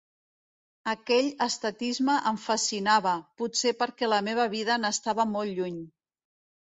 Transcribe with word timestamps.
Aquell 0.93 1.27
estatisme 1.45 2.15
em 2.31 2.39
fascinava, 2.45 3.13
potser 3.43 3.77
perquè 3.83 4.09
la 4.13 4.23
meva 4.31 4.51
vida 4.55 4.79
n'estava 4.85 5.27
molt 5.35 5.59
lluny. 5.61 5.79